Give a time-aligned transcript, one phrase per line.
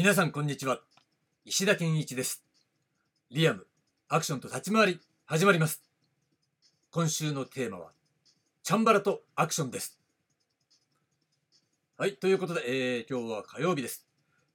[0.00, 0.80] 皆さんこんにちは。
[1.44, 2.42] 石田健一です。
[3.30, 3.66] リアム
[4.08, 5.82] アクションと立ち回り始まります。
[6.90, 7.90] 今週のテーマは
[8.62, 10.00] チャンバラとアクションです。
[11.98, 14.06] はいということで、えー、今日は火曜日です、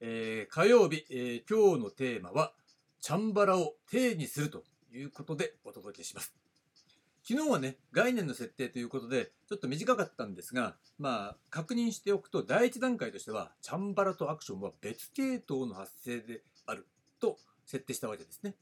[0.00, 2.54] えー、火曜日、えー、今日のテーマは
[3.02, 4.62] チャンバラを定にすると
[4.94, 6.32] いうことでお届けします。
[7.26, 16.86] 昨日はね概念の設定ということでちょっと短かったんですがまあ確認しておくと第一段階としてはチャンバラとアクションは別系統の発生である
[17.20, 18.54] と設定したわけですね。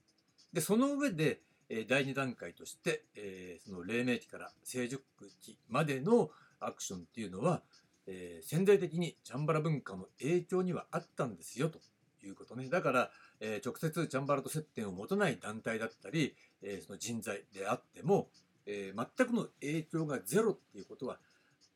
[0.52, 5.02] でその上で、え第2段階として、えー、その黎明期から成熟
[5.40, 7.62] 期までのアクションっていうのは、
[8.06, 11.80] えー、潜在的にチャンバラ文化の影響にはあったんですよと
[12.24, 12.68] いうことね。
[12.68, 13.10] だから、
[13.40, 18.28] えー、直接チャンバラと接点を持たない団体だったり、えその人材であっても、
[18.66, 21.18] えー、全くの影響がゼロっていうことは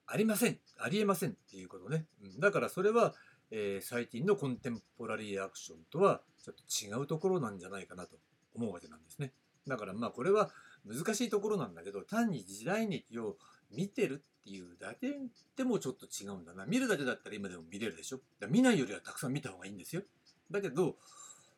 [0.06, 0.58] ありません。
[0.78, 3.14] ありえませんっていうことね、うん、だからそれは、
[3.50, 8.16] えー、最近のコンテンポラリーアクションとはちょっと違うところなんじゃないかなと
[8.54, 9.32] 思うわけなんですね。
[9.66, 10.50] だからまあこれは
[10.84, 13.36] 難しいところなんだけど単に時代劇を
[13.72, 15.12] 見てるっていうだけ
[15.56, 16.66] でもちょっと違うんだな。
[16.66, 18.20] 見るだけだったら今でも見れるでしょ。
[18.48, 20.02] 見ないよりはたくさん見た方がいいんですよ。
[20.50, 20.96] だけど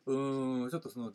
[0.07, 1.11] うーんちょっとその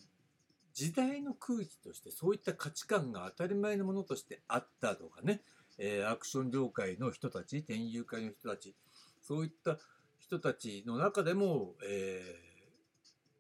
[0.75, 5.41] 時代の空気としてそういった価値観が当たり前のものとしてあったとかね、
[5.79, 8.75] えー、アクション業界の人たち転遊会の人たち
[9.23, 9.79] そういった
[10.19, 12.23] 人たちの中でも、え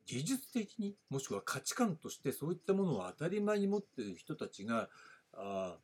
[0.06, 4.88] ー、技術的にもしくは価値観としてそういったものを当たり前に持っている人たちが
[5.34, 5.76] あ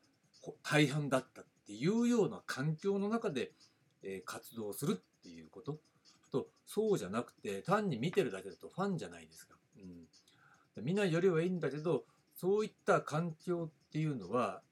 [0.62, 3.50] 大半だったっていうような環境の中で、
[4.02, 5.78] えー、活動するっていうこと。
[6.30, 9.56] とそうじゃなくて単に見てるだけだとファンじゃないですか。
[9.76, 10.06] うん。
[10.76, 12.04] 見なよりはいいんだけど
[12.34, 14.62] そういった環境っていうのは、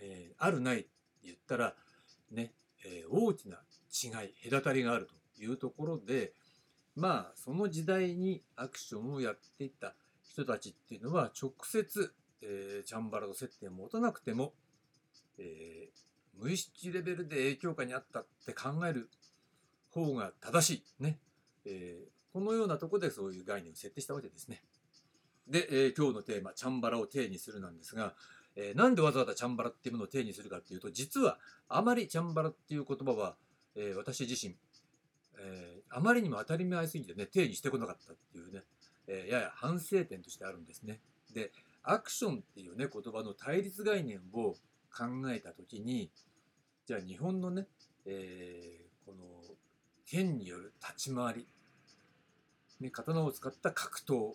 [0.00, 0.88] えー、あるないって
[1.24, 1.74] 言ったら
[2.30, 2.52] ね、
[2.84, 3.58] えー、大きな
[3.90, 6.32] 違い隔たりがあるというところで
[6.96, 14.52] まあその時代にアクションをやっていた人たちっていうのは直接、えー、チャンバラの接点を持たなくても、
[15.38, 19.08] えー、無意識レベルで影響下にあったって考える
[19.90, 21.18] 方が正しいね、
[21.64, 24.62] えー、このようなところでそういう概念を設定したわけですね。
[25.50, 28.14] で、えー、今日のテーマ、チャンバラを定にするなんですが、
[28.54, 31.38] えー、なんでわざわざチャンバラっていうものを定にするかっていうと、実は
[31.68, 33.34] あまりチャンバラっていう言葉は、
[33.74, 34.54] えー、私自身、
[35.40, 38.62] えー、あまりにも当たり前すぎてね、定にしてこなかったっていうね、
[39.08, 41.00] えー、やや反省点としてあるんですね。
[41.34, 41.50] で、
[41.82, 44.54] アクションっていうね、言葉の対立概念を
[44.96, 46.10] 考えたときに、
[46.86, 47.66] じゃあ日本のね、
[48.06, 49.24] えー、この
[50.06, 51.48] 剣による立ち回り、
[52.78, 54.34] ね、刀を使った格闘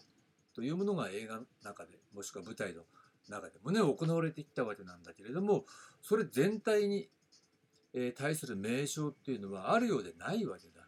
[0.56, 2.84] というものが映画の中でもしくは舞台の
[3.30, 5.66] 中でもね行われてきたわけなんだけれども
[6.02, 7.10] それ全体に、
[7.94, 10.88] え対する名称っていうのはあるようでないわけだ。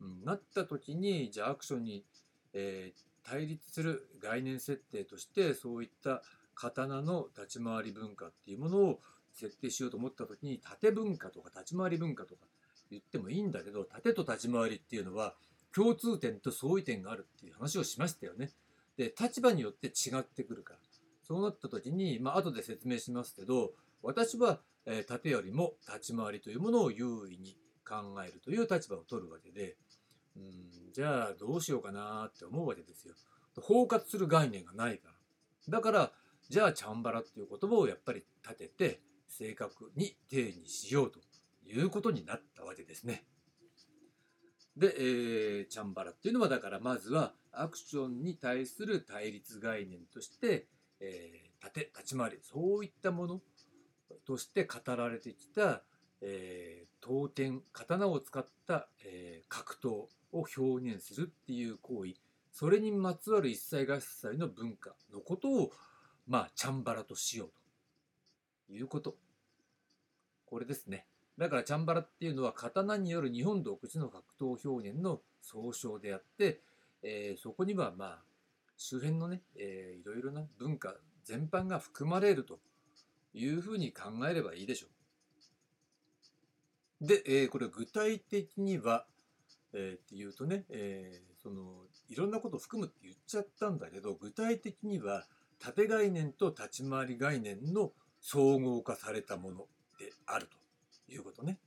[0.00, 2.04] うん、なった時にじゃあアクションに、
[2.52, 6.22] え、対立する概念設定としてそういった
[6.54, 9.00] 刀の立ち回り文化っていうものを
[9.32, 12.46] 設定しようと思った時に縦文化とか立ち回り文化とか
[12.90, 15.34] 言ってもいいんだけど縦と立ち回りっていうのは
[15.74, 18.50] 共通点と相違点があるっていう話をしましたよね。
[18.96, 20.78] で立場によって違ってくるから
[21.22, 23.72] そうなった時にまあ後で説明しますけど
[24.02, 27.56] 私は、えー、縦よりも立ち回りというものを優位に
[27.88, 29.76] 考えるという立場を取るわけで
[30.36, 33.14] うんじゃあどうしようかなって思うわけですよ。
[33.60, 35.08] 包括する概念がないか
[35.68, 35.78] ら。
[35.78, 36.12] だから
[36.48, 41.18] じゃあチャンバラっていう言葉をやっぱり立てて正確に定にしようと
[41.66, 43.24] いうことになったわけですね。
[44.76, 50.66] で、えー、チャンバラっていうのはだからまずはアクションに対する対立概念として、
[51.00, 53.40] えー、盾立ち回りそういったもの
[54.26, 55.82] として語られてきた、
[56.20, 62.14] えー、刀剣刀を使った、えー、格闘を表現するっていう行為
[62.50, 65.72] それにまつわる一切合切の文化のことを
[66.26, 67.50] まあチャンバラとしよう
[68.68, 69.16] ということ
[70.46, 71.06] これですね。
[71.38, 76.60] だからチャンバラっていうのは刀による日本独自の格闘表現の総称であって、
[77.02, 78.18] えー、そこにはまあ
[78.76, 80.94] 周辺のね、えー、いろいろな文化
[81.24, 82.58] 全般が含まれると
[83.32, 84.86] いうふうに考えればいいでしょ
[87.02, 87.06] う。
[87.06, 89.04] で、えー、これ具体的には、
[89.72, 91.62] えー、っていうとね、えー、その
[92.08, 95.26] いろんなことを含むって言っちゃったんだけど具体的には
[95.58, 99.66] 縦概念と立ち回り概念の総合化されたもの
[99.98, 100.63] であると。
[101.08, 101.58] いうことね。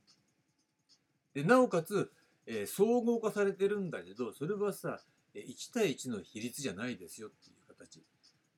[1.34, 2.10] でなおかつ、
[2.46, 5.00] えー、総合化されてるんだけどそれはさ
[5.34, 8.02] 1対1の比率じゃないですよっていう形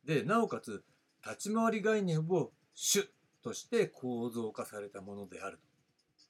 [0.05, 0.83] でなおかつ
[1.25, 3.09] 立ち回り概念を主
[3.43, 5.59] として構造化されたものである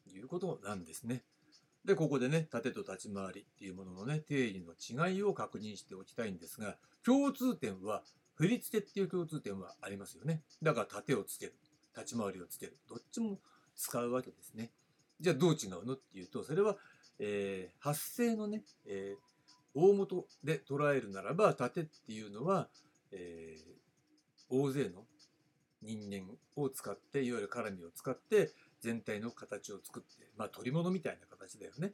[0.05, 1.23] ということなんですね。
[1.85, 8.02] でここでね縦と立ち回りっていうもののね定義の違いを確認しておきたいんですが共通点は
[8.35, 11.55] 振り付けっていう共通点はありますよねだから縦をつける
[11.97, 13.38] 立ち回りをつけるどっちも
[13.81, 14.71] 使うわけですね。
[15.21, 16.77] じゃあどう違うのっていうとそれは、
[17.19, 19.19] えー、発声のね、えー、
[19.75, 22.69] 大元で捉えるならば縦っていうのは、
[23.11, 23.62] えー、
[24.50, 25.05] 大勢の
[25.82, 28.50] 人間を使っていわゆる絡みを使って
[28.81, 31.93] 全体の形を作ってまあ取り物みたいな形だよね。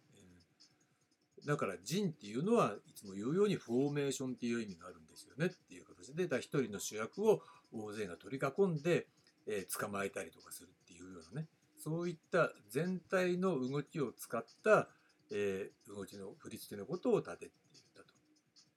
[1.47, 7.43] だから人っていうのはいつも言うようにフォーメーションっていう意味があるんですよねっていう形で一人の主役を
[7.73, 9.07] 大勢が取り囲んで、
[9.47, 11.47] えー、捕まえたりとかするっていうようなね。
[11.79, 14.89] そういった全体の動きを使った、
[15.31, 18.15] えー、動きの振り付けのことを立てって言ったと。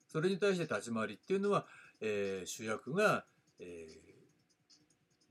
[0.08, 1.66] それに対して立ち回りっていうのは、
[2.00, 3.24] えー、主役が、
[3.58, 3.86] え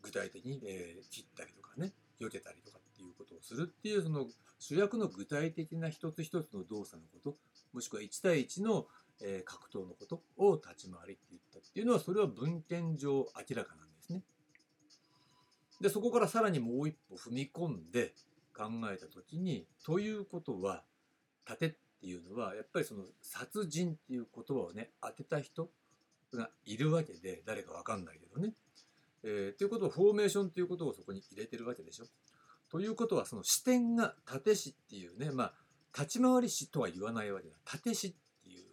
[0.02, 4.28] 具体的に、え切ったりとかね避けたりとかっていうことをするっていうその
[4.60, 7.38] 主役の具体的な一つ一つの動作のこと
[7.74, 8.88] もしくは1対1の、
[9.22, 13.89] え格闘のことを立ち回りって言ったっていうのはそれは文献上明らかなんです。
[15.82, 18.14] でそこからさらにもう一歩踏み込んで
[18.56, 20.84] 考えた時にということは
[21.46, 21.70] 盾っ
[22.02, 25.70] ていうのはやっぱりその殺人っていう言葉をね当てた人
[26.34, 28.54] がいるわけで誰かわかんないけどね。
[29.24, 32.06] えー、ということをフォーメーションということをそこに入れてるわけでしょ。
[32.70, 35.54] ということはその視点が縦視っていうねまあ
[35.98, 38.66] 立ち回り視とは言わないわけだ縦視っていう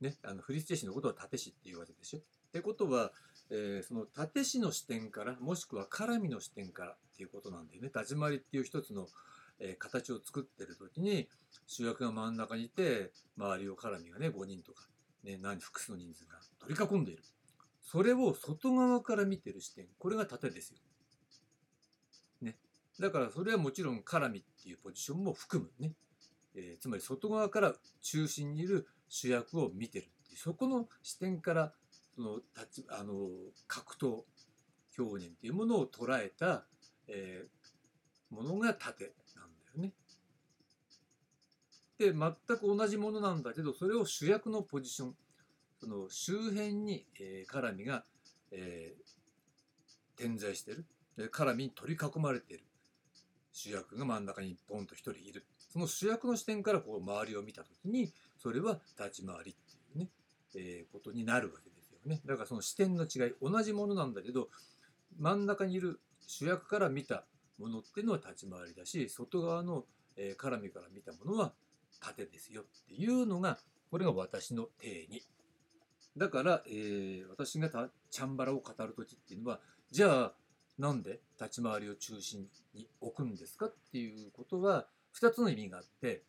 [0.00, 2.18] ねあの振付師のことは縦視っていうわけでしょ。
[2.18, 2.22] っ
[2.52, 3.12] てことは、
[3.50, 9.08] えー、その縦視の視点からもしくは絡みの視点からっていうことなんだよね立ち回りっていう一つの、
[9.58, 11.28] えー、形を作ってる時に
[11.66, 14.86] 主役が真ん中にいて周りを絡みがね5人とか、
[15.24, 17.22] ね、何複数の人数が取り囲んでいる。
[17.82, 20.78] それを外側から見てる視点これが縦ですよ。
[22.42, 22.56] ね。
[23.00, 25.94] だからそれはもちろん絡みっていうポジションも含むね。
[26.54, 31.72] えー、つまり外側から中心にいる主役を見てるてそこの視点から
[32.20, 33.30] その立ちあの
[33.66, 34.22] 格闘
[34.98, 36.64] 表現っていうものを捉えた、
[37.08, 39.92] えー、ものが縦なんだよね。
[41.98, 45.14] で全く同じものなんだけどそれを主役のポジション
[45.80, 48.04] その周辺に、えー、絡みが、
[48.52, 50.84] えー、点在してる。
[51.32, 52.64] 絡みに取り囲まれている。
[53.52, 55.46] 主役が真ん中にポンと一人いる。
[55.70, 60.08] その主役の視点からこう周りを見た時にそれは立ち回りっていうね、
[60.54, 61.79] えー、ことになるわけです。
[62.04, 62.20] よね。
[62.24, 64.48] だからその視点の違い同じものなんだけど
[65.18, 67.24] 真ん中にいる主役から見た
[67.58, 69.84] ものっていうのは立ち回りだし外側の、
[70.38, 71.52] 絡みから見たものは
[72.00, 73.58] 縦ですよっていうのが
[73.90, 75.26] これが私の定義。
[76.16, 77.68] だから、えー、私が
[78.10, 79.60] チャンバラを語る時っていうのは
[79.90, 80.32] じゃあ
[80.78, 84.86] なんで立ち回りを中心に置くんですかっていうことは
[85.20, 86.22] 2つの意味があって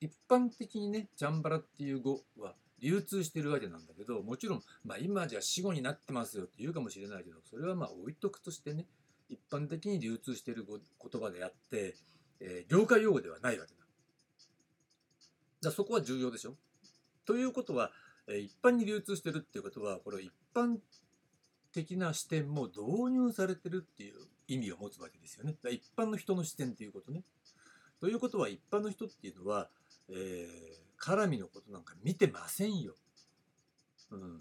[0.00, 8.86] 一般的にねチャンバラっていう語は流通してるわけなんだけどもちろん、まあ、今じゃ死語になってますよって言うかもしれないけどそれはまあ置いとくとしてね
[9.28, 11.96] 一般的に流通してる言葉であって、
[12.40, 13.78] えー、業界用語ではないわけだ。
[15.60, 16.54] だそこは重要でしょ？
[17.26, 17.90] ということは
[18.28, 20.78] 一般に流通してるっていうことはこれ一般
[21.72, 24.14] 的な視点も導入されてるっていう
[24.46, 25.56] 意味を持つわけですよね。
[25.70, 27.24] 一般の人の視点っていうことね。
[28.00, 29.68] ということは一般の人っていうのは、
[30.08, 32.94] えー、絡みのことなんか見てませんよ。
[34.10, 34.40] うん。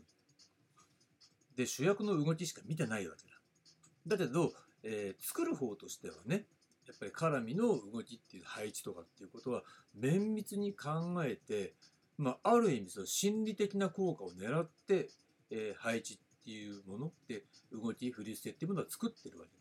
[1.56, 4.18] で主役の動きしか見てないわけだ。
[4.18, 6.46] だけど、えー、作る方としてはね
[6.88, 9.64] やっぱり絡みの動きっていう配置とかっていうことは
[9.96, 10.90] 綿密に考
[11.26, 11.74] えて
[12.18, 15.10] まあ、ある意味その心理的な効果を狙って、
[15.52, 19.52] えー、配置っていうもので動き振り捨てっていうものは作ってるわけ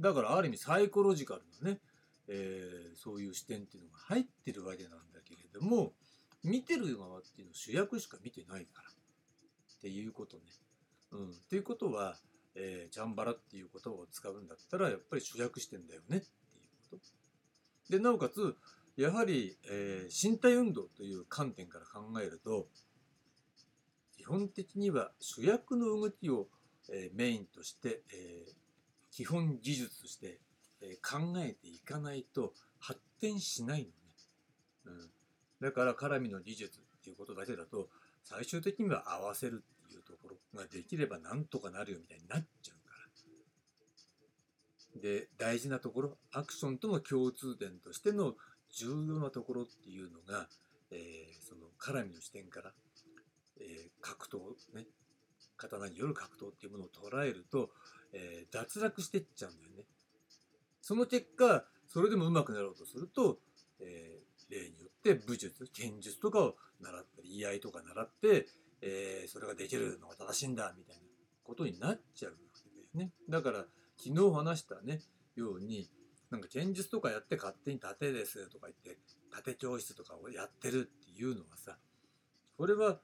[0.00, 1.80] だだからある意味サイコロジカルなね、
[2.28, 5.92] えー、そういう視点っていうのが入ってるわけなんだけれども
[6.44, 8.88] 見てる側っていうのは主役しか見てないから。
[8.90, 10.42] っていうことね。
[11.12, 12.16] うん、っていうことは、
[12.54, 16.18] えー、チャンバラっていう言葉を使うんだったらやっぱり主役視点だよね。
[16.18, 16.26] って
[16.58, 17.92] いうこと。
[17.92, 18.56] でなおかつ
[18.96, 22.66] やはり、えー、身体運動という観点から考えると
[24.16, 26.48] 基本的には主役の動きを、
[26.92, 28.52] えー、メインとして、えー、
[29.12, 30.40] 基本技術として、
[30.80, 33.92] え考えていかないと発展しないのね、
[34.86, 35.10] うん、
[35.60, 37.88] だから絡みの技術っていうことだけだと
[38.22, 42.94] 最終的には合わせるっていうところができればなんとかなるよみたいになっちゃうか
[44.96, 48.34] らで大事なところアクションとの共通点としての
[48.70, 50.48] 重要なところっていうのが、
[50.90, 52.72] えー、その絡みの視点から、
[53.60, 54.38] えー、格闘
[54.76, 54.86] ね
[55.56, 57.70] 刀による格闘っていうものを捉えると、
[58.12, 59.84] えー、脱落してっちゃうんだよね。
[60.80, 63.38] その結果それでもうまくなろうとすると、
[63.80, 68.46] え例によって武術剣術とかを習ったり居合とか習って、
[68.82, 71.02] えー、それができるのが正しいんだみたいな
[71.44, 73.12] ことになっちゃうわけだよね。
[73.28, 73.64] だから
[73.96, 75.00] 昨日話したね
[75.36, 75.88] ように
[76.30, 79.00] なんか剣術とかやって勝手に盾ですとか言って
[79.34, 81.78] 盾教室とかをやってるっていうのはさ
[82.56, 82.98] これは、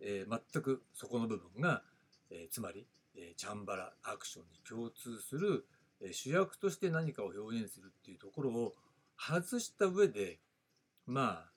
[0.00, 1.82] えー、全くそこの部分が、
[2.30, 5.66] えー、つまり、えー、チャンバラアクションに共通する、
[6.00, 8.74] え主役として何かを表現するっていうところを
[9.18, 10.38] 外した上で
[11.10, 11.50] まあ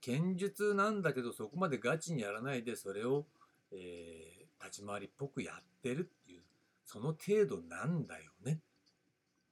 [0.00, 3.26] 剣術なんだけどそこまでガチにやらないでそれを、
[3.72, 6.42] え立ち回りっぽくやってるっていう
[6.84, 8.60] その程度なんだよね。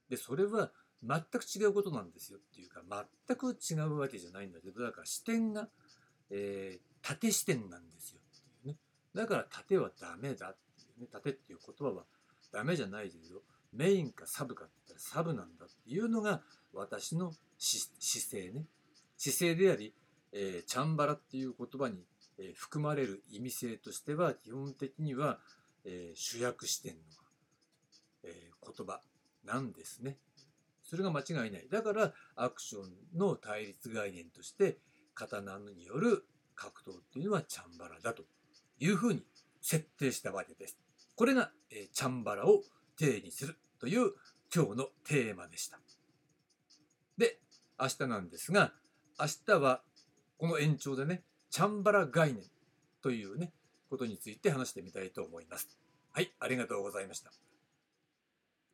[0.09, 0.71] でそれは
[1.03, 2.81] 全く違うことなんですよっていうか
[3.27, 5.67] 全く違うわけじゃないんだけどだから視点が、
[6.29, 8.77] えー、縦視点なんですよっていうね。
[9.13, 11.07] だから縦はダメだっていうね。
[11.11, 12.03] 縦っていう言葉は
[12.51, 13.41] ダメじゃないけど
[13.73, 16.41] メインかサブかって言ったらサブなんだっていうのが
[16.73, 18.65] 私の姿勢ね。
[19.17, 19.93] 姿勢であり、
[20.31, 22.03] えー、チャンバラっていう言葉に、
[22.37, 25.39] えー、含まれる意味性としては基本的には、
[25.85, 26.99] えー、主役視点の、
[28.23, 29.01] え言葉
[29.45, 30.17] なんですね。
[30.83, 31.67] それが間違いない。
[31.71, 34.77] だからアクションの対立概念として
[35.13, 38.23] 刀による格闘っていうのはチャンバラだと
[38.79, 39.23] いうふうに
[39.61, 40.77] 設定したわけです。
[41.15, 42.61] これが、えー、チャンバラを
[42.97, 44.11] 定義するという
[44.53, 45.79] 今日のテーマでした。
[47.17, 47.39] で、
[47.79, 48.73] 明日なんですが、
[49.17, 49.81] 明日は
[50.37, 52.43] この延長でね、チャンバラ概念
[53.01, 53.51] というね、
[53.89, 55.69] ことについて話してみたいと思います。
[56.11, 57.31] はい、ありがとうございました。